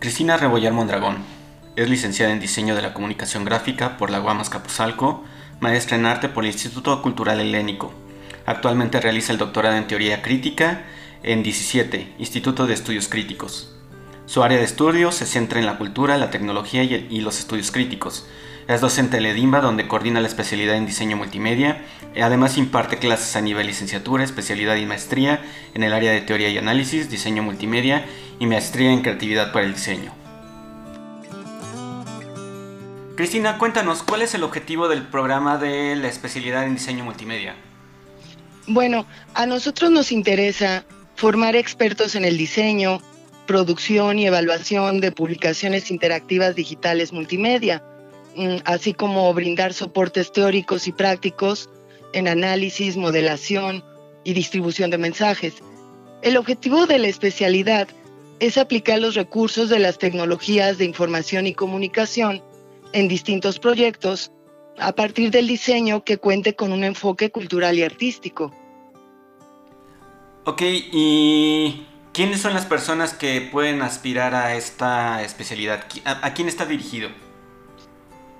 Cristina 0.00 0.36
Rebollar 0.36 0.72
Mondragón 0.72 1.16
es 1.74 1.90
licenciada 1.90 2.32
en 2.32 2.38
Diseño 2.38 2.76
de 2.76 2.82
la 2.82 2.94
Comunicación 2.94 3.44
Gráfica 3.44 3.96
por 3.96 4.10
la 4.10 4.20
Guamas 4.20 4.48
Capuzalco, 4.48 5.24
maestra 5.58 5.96
en 5.96 6.06
Arte 6.06 6.28
por 6.28 6.44
el 6.44 6.52
Instituto 6.52 7.02
Cultural 7.02 7.40
Helénico. 7.40 7.92
Actualmente 8.46 9.00
realiza 9.00 9.32
el 9.32 9.38
doctorado 9.38 9.76
en 9.76 9.88
Teoría 9.88 10.22
Crítica 10.22 10.84
en 11.24 11.42
17, 11.42 12.14
Instituto 12.16 12.68
de 12.68 12.74
Estudios 12.74 13.08
Críticos. 13.08 13.74
Su 14.26 14.44
área 14.44 14.58
de 14.58 14.64
estudio 14.64 15.10
se 15.10 15.26
centra 15.26 15.58
en 15.58 15.66
la 15.66 15.78
cultura, 15.78 16.16
la 16.16 16.30
tecnología 16.30 16.84
y, 16.84 17.20
los 17.20 17.40
estudios 17.40 17.72
críticos. 17.72 18.24
Es 18.68 18.80
docente 18.80 19.16
en 19.16 19.24
Ledimba, 19.24 19.60
donde 19.60 19.88
coordina 19.88 20.20
la 20.20 20.28
especialidad 20.28 20.76
en 20.76 20.86
diseño 20.86 21.16
multimedia. 21.16 21.84
Además 22.22 22.58
imparte 22.58 22.98
clases 22.98 23.36
a 23.36 23.40
nivel 23.40 23.68
licenciatura, 23.68 24.24
especialidad 24.24 24.76
y 24.76 24.86
maestría 24.86 25.40
en 25.74 25.84
el 25.84 25.92
área 25.92 26.10
de 26.10 26.20
teoría 26.20 26.48
y 26.48 26.58
análisis, 26.58 27.10
diseño 27.10 27.42
multimedia 27.42 28.06
y 28.40 28.46
maestría 28.46 28.92
en 28.92 29.02
creatividad 29.02 29.52
para 29.52 29.66
el 29.66 29.74
diseño. 29.74 30.12
Cristina, 33.14 33.58
cuéntanos, 33.58 34.02
¿cuál 34.02 34.22
es 34.22 34.34
el 34.34 34.44
objetivo 34.44 34.88
del 34.88 35.02
programa 35.02 35.58
de 35.58 35.96
la 35.96 36.08
especialidad 36.08 36.64
en 36.64 36.74
diseño 36.74 37.04
multimedia? 37.04 37.56
Bueno, 38.68 39.06
a 39.34 39.46
nosotros 39.46 39.90
nos 39.90 40.12
interesa 40.12 40.84
formar 41.16 41.56
expertos 41.56 42.14
en 42.14 42.24
el 42.24 42.36
diseño, 42.36 43.00
producción 43.46 44.18
y 44.18 44.26
evaluación 44.26 45.00
de 45.00 45.10
publicaciones 45.10 45.90
interactivas 45.90 46.54
digitales 46.54 47.12
multimedia, 47.12 47.82
mm, 48.36 48.58
así 48.64 48.92
como 48.92 49.32
brindar 49.34 49.72
soportes 49.72 50.30
teóricos 50.30 50.86
y 50.86 50.92
prácticos 50.92 51.68
en 52.12 52.28
análisis, 52.28 52.96
modelación 52.96 53.84
y 54.24 54.32
distribución 54.32 54.90
de 54.90 54.98
mensajes. 54.98 55.54
El 56.22 56.36
objetivo 56.36 56.86
de 56.86 56.98
la 56.98 57.08
especialidad 57.08 57.88
es 58.40 58.58
aplicar 58.58 58.98
los 58.98 59.14
recursos 59.14 59.68
de 59.68 59.78
las 59.78 59.98
tecnologías 59.98 60.78
de 60.78 60.84
información 60.84 61.46
y 61.46 61.54
comunicación 61.54 62.42
en 62.92 63.08
distintos 63.08 63.58
proyectos 63.58 64.32
a 64.78 64.92
partir 64.92 65.30
del 65.30 65.46
diseño 65.46 66.04
que 66.04 66.18
cuente 66.18 66.54
con 66.54 66.72
un 66.72 66.84
enfoque 66.84 67.30
cultural 67.30 67.78
y 67.78 67.82
artístico. 67.82 68.52
Ok, 70.44 70.62
¿y 70.62 71.86
quiénes 72.12 72.40
son 72.40 72.54
las 72.54 72.64
personas 72.64 73.12
que 73.12 73.40
pueden 73.40 73.82
aspirar 73.82 74.34
a 74.34 74.54
esta 74.54 75.22
especialidad? 75.22 75.84
¿A, 76.04 76.32
quién 76.32 76.48
está 76.48 76.64
dirigido? 76.64 77.10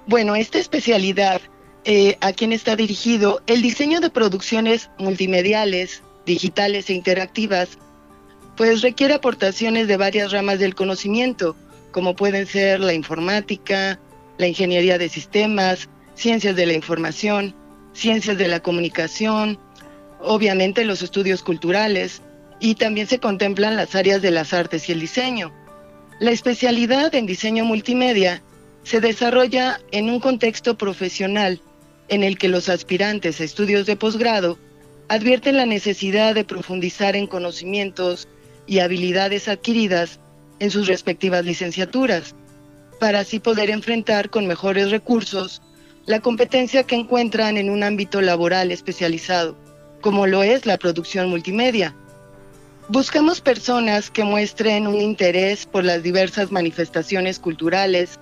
Bueno, 0.06 0.34
esta 0.34 0.58
especialidad, 0.58 1.40
eh, 1.84 2.16
¿a 2.20 2.32
quién 2.32 2.52
está 2.52 2.76
dirigido? 2.76 3.42
El 3.46 3.62
diseño 3.62 4.00
de 4.00 4.10
producciones 4.10 4.90
multimediales, 4.98 6.02
digitales 6.26 6.90
e 6.90 6.94
interactivas 6.94 7.78
pues 8.58 8.82
requiere 8.82 9.14
aportaciones 9.14 9.86
de 9.86 9.96
varias 9.96 10.32
ramas 10.32 10.58
del 10.58 10.74
conocimiento, 10.74 11.54
como 11.92 12.16
pueden 12.16 12.44
ser 12.44 12.80
la 12.80 12.92
informática, 12.92 14.00
la 14.36 14.48
ingeniería 14.48 14.98
de 14.98 15.08
sistemas, 15.08 15.88
ciencias 16.16 16.56
de 16.56 16.66
la 16.66 16.72
información, 16.72 17.54
ciencias 17.92 18.36
de 18.36 18.48
la 18.48 18.58
comunicación, 18.58 19.60
obviamente 20.20 20.84
los 20.84 21.02
estudios 21.02 21.44
culturales, 21.44 22.20
y 22.58 22.74
también 22.74 23.06
se 23.06 23.20
contemplan 23.20 23.76
las 23.76 23.94
áreas 23.94 24.22
de 24.22 24.32
las 24.32 24.52
artes 24.52 24.88
y 24.88 24.92
el 24.92 24.98
diseño. 24.98 25.52
La 26.18 26.32
especialidad 26.32 27.14
en 27.14 27.26
diseño 27.26 27.64
multimedia 27.64 28.42
se 28.82 29.00
desarrolla 29.00 29.80
en 29.92 30.10
un 30.10 30.18
contexto 30.18 30.76
profesional 30.76 31.60
en 32.08 32.24
el 32.24 32.38
que 32.38 32.48
los 32.48 32.68
aspirantes 32.68 33.40
a 33.40 33.44
estudios 33.44 33.86
de 33.86 33.96
posgrado 33.96 34.58
advierten 35.08 35.56
la 35.56 35.66
necesidad 35.66 36.34
de 36.34 36.44
profundizar 36.44 37.16
en 37.16 37.26
conocimientos 37.26 38.28
y 38.66 38.80
habilidades 38.80 39.48
adquiridas 39.48 40.20
en 40.58 40.70
sus 40.70 40.86
respectivas 40.86 41.44
licenciaturas, 41.44 42.34
para 43.00 43.20
así 43.20 43.38
poder 43.40 43.70
enfrentar 43.70 44.28
con 44.28 44.46
mejores 44.46 44.90
recursos 44.90 45.62
la 46.06 46.20
competencia 46.20 46.84
que 46.84 46.96
encuentran 46.96 47.56
en 47.56 47.70
un 47.70 47.82
ámbito 47.82 48.20
laboral 48.20 48.72
especializado, 48.72 49.56
como 50.00 50.26
lo 50.26 50.42
es 50.42 50.66
la 50.66 50.78
producción 50.78 51.28
multimedia. 51.28 51.94
Buscamos 52.88 53.42
personas 53.42 54.10
que 54.10 54.24
muestren 54.24 54.86
un 54.86 55.00
interés 55.00 55.66
por 55.66 55.84
las 55.84 56.02
diversas 56.02 56.50
manifestaciones 56.50 57.38
culturales, 57.38 58.18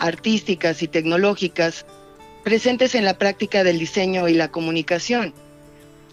artísticas 0.00 0.82
y 0.82 0.88
tecnológicas 0.88 1.86
presentes 2.48 2.94
en 2.94 3.04
la 3.04 3.18
práctica 3.18 3.62
del 3.62 3.78
diseño 3.78 4.26
y 4.26 4.32
la 4.32 4.48
comunicación 4.48 5.34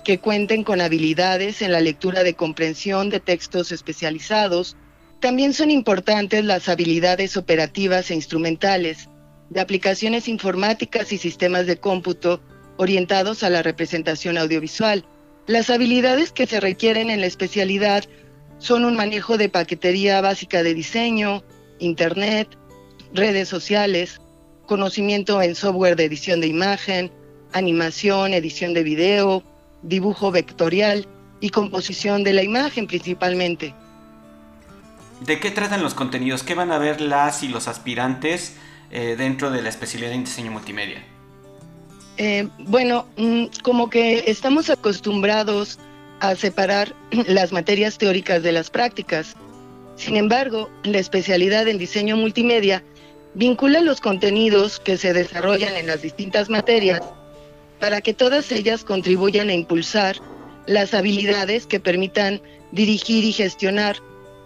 que 0.03 0.19
cuenten 0.19 0.65
con 0.65 0.81
habilidades 0.81 1.61
en 1.61 1.71
la 1.71 1.79
lectura 1.79 2.23
de 2.23 2.33
comprensión 2.33 3.09
de 3.09 3.21
textos 3.21 3.71
especializados. 3.71 4.75
También 5.21 5.53
son 5.53 5.71
importantes 5.71 6.43
las 6.43 6.67
habilidades 6.67 7.37
operativas 7.37 8.11
e 8.11 8.15
instrumentales 8.15 9.07
de 9.49 9.61
aplicaciones 9.61 10.27
informáticas 10.27 11.13
y 11.13 11.17
sistemas 11.17 11.67
de 11.67 11.77
cómputo 11.77 12.41
orientados 12.75 13.41
a 13.43 13.49
la 13.49 13.63
representación 13.63 14.37
audiovisual. 14.37 15.05
Las 15.47 15.69
habilidades 15.69 16.33
que 16.33 16.47
se 16.47 16.59
requieren 16.59 17.09
en 17.09 17.21
la 17.21 17.27
especialidad 17.27 18.03
son 18.57 18.83
un 18.83 18.97
manejo 18.97 19.37
de 19.37 19.47
paquetería 19.47 20.19
básica 20.19 20.63
de 20.63 20.73
diseño, 20.73 21.45
Internet, 21.79 22.49
redes 23.13 23.47
sociales, 23.47 24.19
conocimiento 24.65 25.41
en 25.41 25.55
software 25.55 25.95
de 25.95 26.05
edición 26.05 26.41
de 26.41 26.47
imagen, 26.47 27.11
animación, 27.53 28.33
edición 28.33 28.73
de 28.73 28.83
video, 28.83 29.43
dibujo 29.81 30.31
vectorial 30.31 31.07
y 31.39 31.49
composición 31.49 32.23
de 32.23 32.33
la 32.33 32.43
imagen 32.43 32.87
principalmente. 32.87 33.73
¿De 35.21 35.39
qué 35.39 35.51
tratan 35.51 35.81
los 35.81 35.93
contenidos? 35.93 36.43
¿Qué 36.43 36.55
van 36.55 36.71
a 36.71 36.77
ver 36.77 37.01
las 37.01 37.43
y 37.43 37.47
los 37.47 37.67
aspirantes 37.67 38.55
eh, 38.91 39.15
dentro 39.17 39.51
de 39.51 39.61
la 39.61 39.69
especialidad 39.69 40.11
en 40.11 40.25
diseño 40.25 40.51
multimedia? 40.51 41.03
Eh, 42.17 42.47
bueno, 42.59 43.07
mm, 43.17 43.45
como 43.61 43.89
que 43.89 44.23
estamos 44.27 44.69
acostumbrados 44.69 45.79
a 46.19 46.35
separar 46.35 46.93
las 47.27 47.51
materias 47.51 47.97
teóricas 47.97 48.43
de 48.43 48.51
las 48.51 48.69
prácticas. 48.69 49.35
Sin 49.95 50.17
embargo, 50.17 50.69
la 50.83 50.99
especialidad 50.99 51.67
en 51.67 51.77
diseño 51.77 52.17
multimedia 52.17 52.83
vincula 53.35 53.81
los 53.81 53.99
contenidos 53.99 54.79
que 54.79 54.97
se 54.97 55.13
desarrollan 55.13 55.75
en 55.75 55.87
las 55.87 56.01
distintas 56.01 56.49
materias 56.49 57.01
para 57.79 57.99
que 57.99 58.13
todas 58.13 58.51
ellas 58.51 58.85
contribuyan 58.85 59.49
a 59.49 59.53
impulsar 59.53 60.15
las 60.65 60.93
habilidades 60.93 61.67
que 61.67 61.81
permitan 61.81 62.41
dirigir 62.71 63.25
y 63.25 63.33
gestionar 63.33 63.97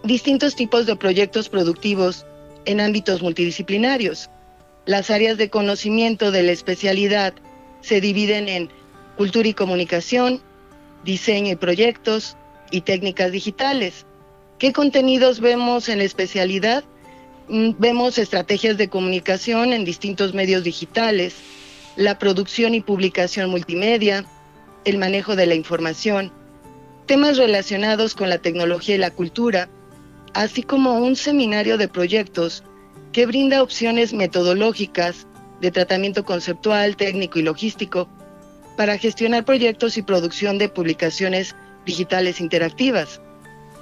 distintos 0.02 0.56
tipos 0.56 0.86
de 0.86 0.96
proyectos 0.96 1.48
productivos 1.48 2.26
en 2.64 2.80
ámbitos 2.80 3.22
multidisciplinarios. 3.22 4.28
Las 4.86 5.10
áreas 5.10 5.38
de 5.38 5.50
conocimiento 5.50 6.32
de 6.32 6.42
la 6.42 6.52
especialidad 6.52 7.32
se 7.80 8.00
dividen 8.00 8.48
en 8.48 8.70
cultura 9.16 9.48
y 9.48 9.54
comunicación, 9.54 10.42
diseño 11.04 11.52
y 11.52 11.56
proyectos 11.56 12.36
y 12.72 12.80
técnicas 12.80 13.30
digitales. 13.30 14.04
¿Qué 14.58 14.72
contenidos 14.72 15.40
vemos 15.40 15.88
en 15.88 15.98
la 15.98 16.04
especialidad? 16.04 16.84
Mm, 17.50 17.72
vemos 17.80 18.16
estrategias 18.16 18.78
de 18.78 18.88
comunicación 18.88 19.72
en 19.72 19.84
distintos 19.84 20.34
medios 20.34 20.62
digitales, 20.62 21.34
la 21.96 22.16
producción 22.16 22.74
y 22.74 22.80
publicación 22.80 23.50
multimedia, 23.50 24.24
el 24.84 24.98
manejo 24.98 25.34
de 25.34 25.46
la 25.46 25.56
información, 25.56 26.32
temas 27.06 27.38
relacionados 27.38 28.14
con 28.14 28.30
la 28.30 28.38
tecnología 28.38 28.94
y 28.94 28.98
la 28.98 29.10
cultura, 29.10 29.68
así 30.32 30.62
como 30.62 30.94
un 31.00 31.16
seminario 31.16 31.76
de 31.76 31.88
proyectos 31.88 32.62
que 33.10 33.26
brinda 33.26 33.64
opciones 33.64 34.12
metodológicas 34.12 35.26
de 35.60 35.72
tratamiento 35.72 36.24
conceptual, 36.24 36.96
técnico 36.96 37.40
y 37.40 37.42
logístico 37.42 38.08
para 38.76 38.96
gestionar 38.96 39.44
proyectos 39.44 39.96
y 39.96 40.02
producción 40.02 40.56
de 40.58 40.68
publicaciones 40.68 41.56
digitales 41.84 42.40
interactivas. 42.40 43.20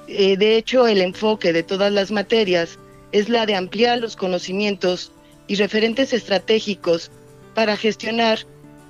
Eh, 0.07 0.39
de 0.39 0.57
hecho, 0.57 0.87
el 0.87 1.03
enfoque 1.03 1.53
de 1.53 1.63
todas 1.63 1.93
las 1.93 2.11
materias 2.11 2.79
es 3.13 3.29
la 3.29 3.47
de 3.47 3.55
ampliar 3.55 3.99
los 3.99 4.17
conocimientos 4.17 5.13
y 5.47 5.57
referentes 5.57 6.13
estratégicos 6.13 7.11
para 7.55 7.77
gestionar 7.77 8.41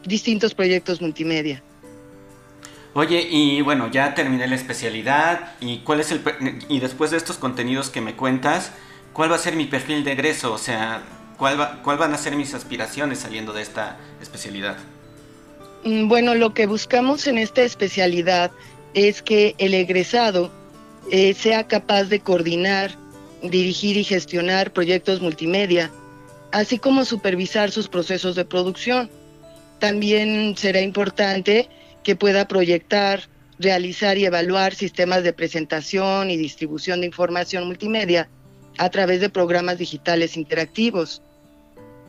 distintos 0.05 0.55
proyectos 0.55 1.01
multimedia. 1.01 1.63
Oye, 2.95 3.29
y 3.31 3.61
bueno, 3.61 3.91
ya 3.91 4.15
terminé 4.15 4.47
la 4.47 4.57
especialidad 4.57 5.53
y 5.61 5.79
cuál 5.79 6.01
es 6.01 6.11
el 6.11 6.21
y 6.69 6.81
después 6.81 7.11
de 7.11 7.17
estos 7.17 7.37
contenidos 7.37 7.91
que 7.91 8.01
me 8.01 8.17
cuentas, 8.17 8.73
¿cuál 9.13 9.31
va 9.31 9.37
a 9.37 9.39
ser 9.39 9.55
mi 9.55 9.67
perfil 9.67 10.05
de 10.05 10.13
egreso? 10.13 10.53
O 10.53 10.59
sea, 10.59 11.03
¿cuál, 11.37 11.61
va, 11.61 11.83
cuál 11.83 11.99
van 11.99 12.13
a 12.13 12.19
ser 12.19 12.35
mis 12.35 12.55
aspiraciones 12.55 13.21
saliendo 13.21 13.53
de 13.53 13.63
esta 13.63 13.99
especialidad? 14.21 14.77
Mm, 15.85 16.09
bueno, 16.09 16.35
lo 16.35 16.55
que 16.55 16.67
buscamos 16.67 17.27
en 17.27 17.39
esta 17.39 17.63
especialidad 17.63 18.51
es 18.95 19.23
que 19.23 19.55
el 19.59 19.75
egresado 19.75 20.51
eh, 21.11 21.35
sea 21.35 21.69
capaz 21.69 22.05
de 22.05 22.21
coordinar, 22.21 22.97
dirigir 23.43 23.97
y 23.97 24.05
gestionar 24.05 24.73
proyectos 24.73 25.21
multimedia 25.21 25.91
así 26.53 26.79
como 26.79 27.05
supervisar 27.05 27.71
sus 27.71 27.89
procesos 27.89 28.35
de 28.35 28.45
producción. 28.45 29.11
También 29.79 30.57
será 30.57 30.81
importante 30.81 31.69
que 32.03 32.17
pueda 32.17 32.49
proyectar, 32.49 33.29
realizar 33.59 34.19
y 34.19 34.25
evaluar 34.25 34.75
sistemas 34.75 35.23
de 35.23 35.33
presentación 35.33 36.31
y 36.31 36.37
distribución 36.37 37.01
de 37.01 37.07
información 37.07 37.67
multimedia 37.67 38.29
a 38.79 38.91
través 38.91 39.21
de 39.21 39.31
programas 39.31 39.79
digitales 39.79 40.37
interactivos. 40.37 41.23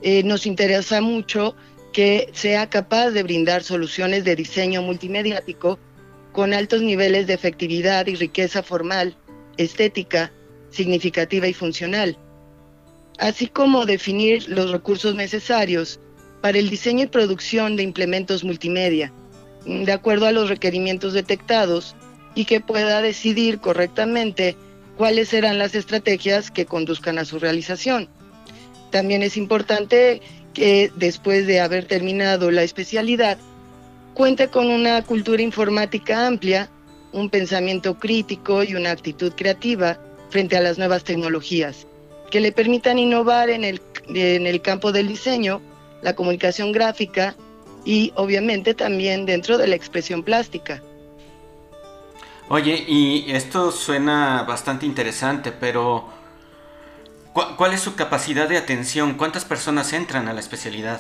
Eh, 0.02 0.24
nos 0.24 0.46
interesa 0.46 1.02
mucho 1.02 1.56
que 1.92 2.30
sea 2.34 2.70
capaz 2.70 3.10
de 3.10 3.24
brindar 3.24 3.64
soluciones 3.64 4.24
de 4.24 4.36
diseño 4.36 4.82
multimediático 4.82 5.80
con 6.32 6.54
altos 6.54 6.82
niveles 6.82 7.26
de 7.28 7.34
efectividad 7.34 8.06
y 8.08 8.16
riqueza 8.16 8.62
formal, 8.62 9.18
estética, 9.58 10.32
significativa 10.72 11.48
y 11.48 11.54
funcional, 11.54 12.18
así 13.18 13.48
como 13.48 13.86
definir 13.86 14.48
los 14.50 14.72
recursos 14.72 15.16
necesarios 15.16 16.00
para 16.42 16.58
el 16.58 16.70
diseño 16.70 17.04
y 17.04 17.08
producción 17.08 17.76
de 17.76 17.84
implementos 17.84 18.44
multimedia, 18.44 19.12
de 19.66 19.92
acuerdo 19.92 20.26
a 20.26 20.32
los 20.32 20.50
requerimientos 20.50 21.14
detectados 21.14 21.96
y 22.36 22.46
que 22.46 22.62
pueda 22.62 23.02
decidir 23.02 23.60
correctamente 23.60 24.56
cuáles 24.98 25.30
serán 25.30 25.58
las 25.58 25.76
estrategias 25.76 26.52
que 26.52 26.66
conduzcan 26.66 27.18
a 27.20 27.26
su 27.26 27.40
realización. 27.40 28.10
También 28.92 29.22
es 29.22 29.38
importante 29.38 30.22
que 30.54 30.92
después 30.96 31.46
de 31.48 31.60
haber 31.60 31.86
terminado 31.86 32.52
la 32.52 32.64
especialidad, 32.64 33.38
cuente 34.14 34.48
con 34.48 34.68
una 34.68 35.02
cultura 35.04 35.42
informática 35.42 36.28
amplia, 36.28 36.70
un 37.12 37.30
pensamiento 37.30 37.98
crítico 37.98 38.64
y 38.64 38.76
una 38.76 38.92
actitud 38.92 39.34
creativa 39.36 40.00
frente 40.30 40.58
a 40.58 40.62
las 40.62 40.78
nuevas 40.78 41.04
tecnologías, 41.04 41.88
que 42.32 42.40
le 42.40 42.52
permitan 42.52 43.00
innovar 43.00 43.50
en 43.50 43.64
el, 43.64 43.82
en 44.08 44.48
el 44.48 44.62
campo 44.62 44.92
del 44.92 45.08
diseño, 45.08 45.62
la 46.02 46.16
comunicación 46.16 46.72
gráfica 46.72 47.36
y 47.86 48.12
obviamente 48.16 48.74
también 48.74 49.26
dentro 49.26 49.58
de 49.58 49.68
la 49.68 49.76
expresión 49.76 50.24
plástica. 50.24 50.82
Oye, 52.50 52.84
y 52.88 53.32
esto 53.32 53.72
suena 53.72 54.44
bastante 54.48 54.86
interesante, 54.86 55.52
pero 55.52 56.08
¿cuál 57.34 57.74
es 57.74 57.82
su 57.82 57.96
capacidad 57.96 58.50
de 58.50 58.58
atención? 58.58 59.16
¿Cuántas 59.16 59.46
personas 59.46 59.94
entran 59.94 60.28
a 60.28 60.34
la 60.34 60.40
especialidad? 60.40 61.00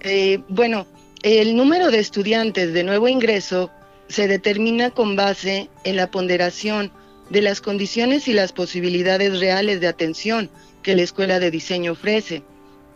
Eh, 0.00 0.40
bueno, 0.48 0.86
el 1.22 1.56
número 1.56 1.90
de 1.90 1.98
estudiantes 1.98 2.72
de 2.72 2.84
nuevo 2.84 3.08
ingreso 3.08 3.70
se 4.08 4.26
determina 4.26 4.90
con 4.90 5.16
base 5.16 5.68
en 5.84 5.96
la 5.96 6.10
ponderación 6.10 6.92
de 7.30 7.42
las 7.42 7.60
condiciones 7.60 8.28
y 8.28 8.32
las 8.32 8.52
posibilidades 8.52 9.40
reales 9.40 9.80
de 9.80 9.88
atención 9.88 10.50
que 10.82 10.96
la 10.96 11.02
Escuela 11.02 11.38
de 11.38 11.50
Diseño 11.50 11.92
ofrece. 11.92 12.42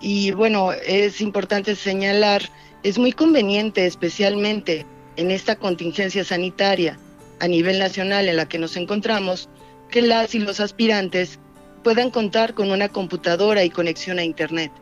Y 0.01 0.33
bueno, 0.33 0.73
es 0.73 1.21
importante 1.21 1.77
señalar, 1.77 2.43
es 2.83 2.99
muy 2.99 3.13
conveniente, 3.13 3.87
especialmente 3.87 4.87
en 5.17 5.31
esta 5.31 5.57
contingencia 5.57 6.25
sanitaria, 6.25 6.99
a 7.41 7.49
nivel 7.49 7.79
nacional 7.79 8.29
en 8.29 8.37
la 8.37 8.49
que 8.49 8.59
nos 8.59 8.77
encontramos, 8.77 9.49
que 9.91 10.03
las 10.03 10.35
y 10.35 10.39
los 10.39 10.61
aspirantes 10.61 11.39
puedan 11.85 12.11
contar 12.11 12.55
con 12.55 12.71
una 12.71 12.89
computadora 12.89 13.65
y 13.65 13.71
conexión 13.71 14.19
a 14.19 14.25
Internet. 14.25 14.73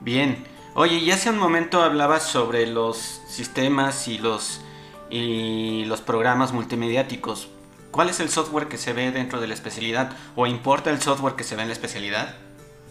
Bien. 0.00 0.44
Oye, 0.74 1.04
ya 1.04 1.14
hace 1.14 1.30
un 1.30 1.38
momento 1.38 1.82
hablabas 1.82 2.22
sobre 2.22 2.66
los 2.66 2.96
sistemas 3.28 4.08
y 4.08 4.18
los, 4.18 4.60
y 5.10 5.84
los 5.86 6.00
programas 6.00 6.52
multimediáticos. 6.52 7.48
¿Cuál 7.90 8.08
es 8.08 8.20
el 8.20 8.28
software 8.28 8.68
que 8.68 8.78
se 8.78 8.92
ve 8.92 9.10
dentro 9.10 9.40
de 9.40 9.48
la 9.48 9.54
especialidad? 9.54 10.12
¿O 10.36 10.46
importa 10.46 10.90
el 10.90 11.00
software 11.00 11.34
que 11.34 11.44
se 11.44 11.56
ve 11.56 11.62
en 11.62 11.68
la 11.68 11.74
especialidad? 11.74 12.34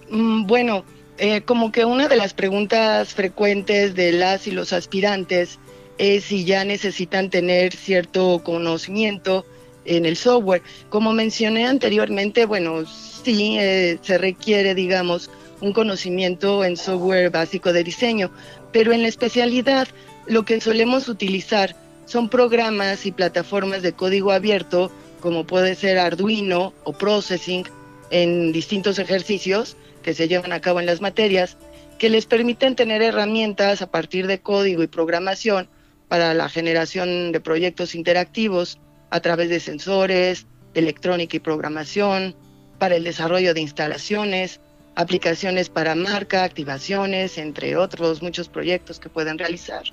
Mm, 0.10 0.46
bueno, 0.46 0.84
eh, 1.18 1.42
como 1.42 1.72
que 1.72 1.86
una 1.86 2.08
de 2.08 2.18
las 2.18 2.34
preguntas 2.34 3.14
frecuentes 3.14 3.96
de 3.96 4.12
las 4.12 4.48
y 4.48 4.52
los 4.52 4.74
aspirantes 4.74 5.60
es 5.98 6.26
si 6.26 6.46
ya 6.46 6.64
necesitan 6.64 7.30
tener 7.30 7.74
cierto 7.76 8.42
conocimiento 8.44 9.46
en 9.86 10.06
el 10.06 10.16
software. 10.16 10.62
Como 10.90 11.14
mencioné 11.14 11.68
anteriormente, 11.68 12.46
bueno, 12.46 12.86
sí 12.86 13.58
eh, 13.60 14.00
se 14.02 14.18
requiere, 14.18 14.76
digamos, 14.76 15.30
un 15.62 15.74
conocimiento 15.74 16.64
en 16.64 16.78
software 16.78 17.30
básico 17.30 17.74
de 17.74 17.84
diseño, 17.84 18.32
pero 18.72 18.94
en 18.94 19.02
la 19.02 19.08
especialidad 19.08 19.88
lo 20.28 20.44
que 20.44 20.62
solemos 20.62 21.08
utilizar 21.10 21.76
son 22.10 22.28
programas 22.28 23.06
y 23.06 23.12
plataformas 23.12 23.84
de 23.84 23.94
código 23.94 24.32
abierto, 24.32 24.92
como 25.20 25.46
puede 25.46 25.76
ser 25.76 26.00
Arduino 26.00 26.74
o 26.84 26.94
Processing, 26.94 27.66
en 28.10 28.52
distintos 28.52 28.98
ejercicios 28.98 29.78
que 30.02 30.16
se 30.16 30.28
llevan 30.28 30.52
a 30.52 30.60
cabo 30.60 30.80
en 30.80 30.88
las 30.88 31.02
materias, 31.02 31.56
que 32.00 32.10
les 32.10 32.26
permiten 32.26 32.76
tener 32.76 33.04
herramientas 33.04 33.84
a 33.84 33.92
partir 33.92 34.26
de 34.26 34.40
código 34.40 34.82
y 34.82 34.88
programación 34.88 35.70
para 36.08 36.34
la 36.34 36.50
generación 36.50 37.32
de 37.32 37.42
proyectos 37.42 37.94
interactivos 37.94 38.80
a 39.12 39.20
través 39.20 39.50
de 39.50 39.60
sensores, 39.60 40.48
electrónica 40.74 41.38
y 41.38 41.42
programación, 41.42 42.36
para 42.80 42.96
el 42.96 43.04
desarrollo 43.04 43.54
de 43.54 43.62
instalaciones, 43.62 44.62
aplicaciones 44.96 45.70
para 45.70 45.94
marca, 45.94 46.44
activaciones, 46.44 47.38
entre 47.38 47.78
otros 47.78 48.24
muchos 48.24 48.50
proyectos 48.50 49.00
que 49.00 49.10
pueden 49.10 49.38
realizar. 49.38 49.84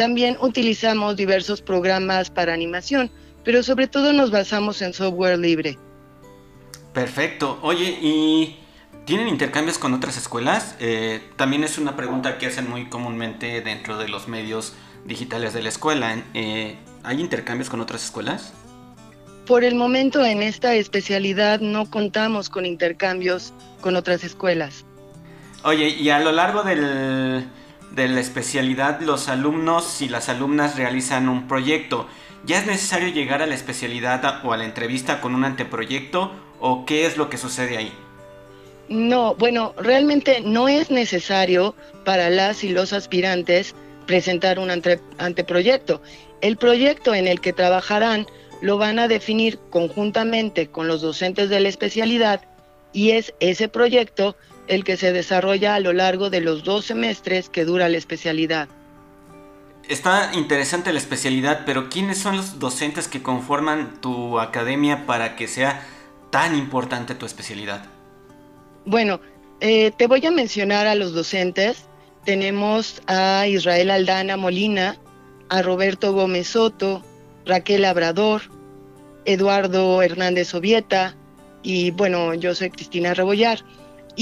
También 0.00 0.38
utilizamos 0.40 1.14
diversos 1.14 1.60
programas 1.60 2.30
para 2.30 2.54
animación, 2.54 3.10
pero 3.44 3.62
sobre 3.62 3.86
todo 3.86 4.14
nos 4.14 4.30
basamos 4.30 4.80
en 4.80 4.94
software 4.94 5.38
libre. 5.38 5.76
Perfecto. 6.94 7.58
Oye, 7.60 7.98
¿y 8.00 8.56
tienen 9.04 9.28
intercambios 9.28 9.76
con 9.76 9.92
otras 9.92 10.16
escuelas? 10.16 10.74
Eh, 10.80 11.20
también 11.36 11.64
es 11.64 11.76
una 11.76 11.96
pregunta 11.96 12.38
que 12.38 12.46
hacen 12.46 12.70
muy 12.70 12.88
comúnmente 12.88 13.60
dentro 13.60 13.98
de 13.98 14.08
los 14.08 14.26
medios 14.26 14.72
digitales 15.04 15.52
de 15.52 15.60
la 15.60 15.68
escuela. 15.68 16.16
Eh, 16.32 16.78
¿Hay 17.02 17.20
intercambios 17.20 17.68
con 17.68 17.82
otras 17.82 18.02
escuelas? 18.02 18.54
Por 19.46 19.64
el 19.64 19.74
momento 19.74 20.24
en 20.24 20.42
esta 20.42 20.76
especialidad 20.76 21.60
no 21.60 21.90
contamos 21.90 22.48
con 22.48 22.64
intercambios 22.64 23.52
con 23.82 23.96
otras 23.96 24.24
escuelas. 24.24 24.86
Oye, 25.62 25.90
y 25.90 26.08
a 26.08 26.20
lo 26.20 26.32
largo 26.32 26.62
del, 26.62 27.44
de 27.92 28.08
la 28.08 28.20
especialidad 28.20 29.00
los 29.00 29.28
alumnos 29.28 30.00
y 30.00 30.08
las 30.08 30.28
alumnas 30.28 30.76
realizan 30.76 31.28
un 31.28 31.48
proyecto. 31.48 32.06
¿Ya 32.44 32.58
es 32.58 32.66
necesario 32.66 33.08
llegar 33.08 33.42
a 33.42 33.46
la 33.46 33.54
especialidad 33.54 34.44
o 34.44 34.52
a 34.52 34.56
la 34.56 34.64
entrevista 34.64 35.20
con 35.20 35.34
un 35.34 35.44
anteproyecto 35.44 36.32
o 36.60 36.84
qué 36.86 37.06
es 37.06 37.16
lo 37.16 37.28
que 37.28 37.36
sucede 37.36 37.76
ahí? 37.76 37.92
No, 38.88 39.34
bueno, 39.34 39.74
realmente 39.76 40.40
no 40.40 40.68
es 40.68 40.90
necesario 40.90 41.74
para 42.04 42.30
las 42.30 42.64
y 42.64 42.70
los 42.70 42.92
aspirantes 42.92 43.74
presentar 44.06 44.58
un 44.58 44.70
anteproyecto. 45.18 46.02
El 46.40 46.56
proyecto 46.56 47.14
en 47.14 47.28
el 47.28 47.40
que 47.40 47.52
trabajarán 47.52 48.26
lo 48.60 48.78
van 48.78 48.98
a 48.98 49.08
definir 49.08 49.58
conjuntamente 49.70 50.68
con 50.68 50.88
los 50.88 51.02
docentes 51.02 51.50
de 51.50 51.60
la 51.60 51.68
especialidad 51.68 52.40
y 52.92 53.12
es 53.12 53.34
ese 53.40 53.68
proyecto 53.68 54.36
el 54.70 54.84
que 54.84 54.96
se 54.96 55.12
desarrolla 55.12 55.74
a 55.74 55.80
lo 55.80 55.92
largo 55.92 56.30
de 56.30 56.40
los 56.40 56.64
dos 56.64 56.86
semestres 56.86 57.50
que 57.50 57.64
dura 57.66 57.88
la 57.88 57.98
especialidad. 57.98 58.68
Está 59.88 60.32
interesante 60.34 60.92
la 60.92 60.98
especialidad, 60.98 61.64
pero 61.66 61.90
¿quiénes 61.90 62.18
son 62.18 62.36
los 62.36 62.58
docentes 62.58 63.08
que 63.08 63.22
conforman 63.22 64.00
tu 64.00 64.38
academia 64.40 65.04
para 65.04 65.36
que 65.36 65.48
sea 65.48 65.84
tan 66.30 66.56
importante 66.56 67.14
tu 67.14 67.26
especialidad? 67.26 67.84
Bueno, 68.86 69.20
eh, 69.60 69.90
te 69.90 70.06
voy 70.06 70.24
a 70.24 70.30
mencionar 70.30 70.86
a 70.86 70.94
los 70.94 71.12
docentes 71.12 71.84
tenemos 72.24 73.02
a 73.06 73.46
Israel 73.46 73.90
Aldana 73.90 74.36
Molina, 74.36 74.96
a 75.48 75.62
Roberto 75.62 76.12
Gómez 76.12 76.48
Soto, 76.48 77.02
Raquel 77.46 77.82
Labrador, 77.82 78.42
Eduardo 79.24 80.02
Hernández 80.02 80.54
Ovieta 80.54 81.16
y 81.62 81.90
bueno, 81.92 82.34
yo 82.34 82.54
soy 82.54 82.70
Cristina 82.70 83.14
Rebollar. 83.14 83.64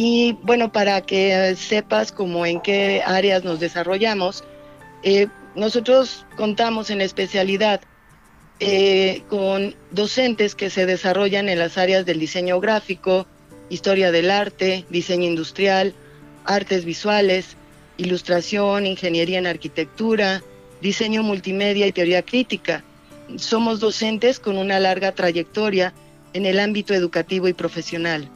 Y 0.01 0.39
bueno, 0.43 0.71
para 0.71 1.01
que 1.01 1.57
sepas 1.57 2.13
cómo 2.13 2.47
en 2.47 2.61
qué 2.61 3.03
áreas 3.05 3.43
nos 3.43 3.59
desarrollamos, 3.59 4.45
eh, 5.03 5.27
nosotros 5.57 6.25
contamos 6.37 6.91
en 6.91 7.01
especialidad 7.01 7.81
eh, 8.61 9.25
con 9.29 9.75
docentes 9.91 10.55
que 10.55 10.71
se 10.71 10.87
desarrollan 10.87 11.49
en 11.49 11.59
las 11.59 11.79
áreas 11.79 12.07
del 12.07 12.21
diseño 12.21 12.61
gráfico, 12.61 13.27
historia 13.71 14.13
del 14.13 14.31
arte, 14.31 14.85
diseño 14.89 15.27
industrial, 15.27 15.95
artes 16.45 16.85
visuales, 16.85 17.57
ilustración, 17.97 18.87
ingeniería 18.87 19.41
en 19.41 19.49
arquitectura, 19.49 20.45
diseño 20.81 21.25
multimedia 21.25 21.89
y 21.89 21.93
teoría 21.93 22.23
crítica. 22.23 22.85
Somos 23.37 23.81
docentes 23.81 24.39
con 24.39 24.59
una 24.59 24.79
larga 24.79 25.11
trayectoria 25.11 25.93
en 26.35 26.47
el 26.47 26.61
ámbito 26.61 26.95
educativo 26.95 27.49
y 27.49 27.53
profesional. 27.53 28.31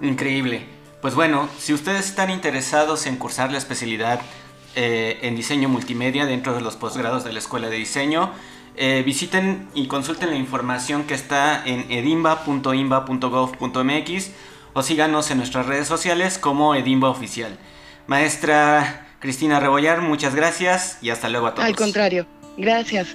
Increíble. 0.00 0.66
Pues 1.00 1.14
bueno, 1.14 1.48
si 1.58 1.72
ustedes 1.72 2.06
están 2.06 2.30
interesados 2.30 3.06
en 3.06 3.14
cursar 3.16 3.52
la 3.52 3.58
especialidad 3.58 4.20
eh, 4.74 5.20
en 5.22 5.36
diseño 5.36 5.68
multimedia 5.68 6.26
dentro 6.26 6.54
de 6.54 6.60
los 6.60 6.74
posgrados 6.76 7.22
de 7.24 7.32
la 7.32 7.38
Escuela 7.38 7.68
de 7.68 7.76
Diseño, 7.76 8.32
eh, 8.76 9.02
visiten 9.04 9.68
y 9.74 9.86
consulten 9.88 10.30
la 10.30 10.36
información 10.36 11.04
que 11.04 11.14
está 11.14 11.64
en 11.66 11.90
edimba.imba.gov.mx 11.90 14.30
o 14.72 14.82
síganos 14.82 15.30
en 15.30 15.38
nuestras 15.38 15.66
redes 15.66 15.86
sociales 15.88 16.38
como 16.38 16.74
Edimba 16.74 17.10
Oficial. 17.10 17.58
Maestra 18.06 19.08
Cristina 19.18 19.60
Rebollar, 19.60 20.00
muchas 20.00 20.34
gracias 20.34 20.96
y 21.02 21.10
hasta 21.10 21.28
luego 21.28 21.48
a 21.48 21.54
todos. 21.54 21.66
Al 21.66 21.76
contrario, 21.76 22.26
gracias. 22.56 23.14